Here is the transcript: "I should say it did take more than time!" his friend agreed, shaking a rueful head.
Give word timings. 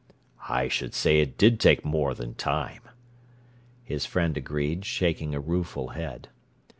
"I 0.49 0.67
should 0.67 0.95
say 0.95 1.19
it 1.19 1.37
did 1.37 1.59
take 1.59 1.85
more 1.85 2.15
than 2.15 2.33
time!" 2.33 2.81
his 3.83 4.03
friend 4.03 4.35
agreed, 4.35 4.83
shaking 4.83 5.35
a 5.35 5.39
rueful 5.39 5.89
head. 5.89 6.27